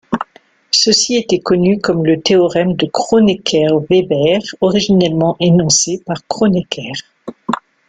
[0.71, 6.93] Ceci était connu comme le théorème de Kronecker-Weber, originellement énoncé par Kronecker.